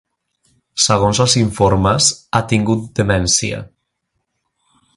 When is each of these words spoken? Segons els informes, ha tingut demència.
Segons 0.85 1.19
els 1.25 1.35
informes, 1.41 2.07
ha 2.31 2.41
tingut 2.55 2.89
demència. 3.01 3.61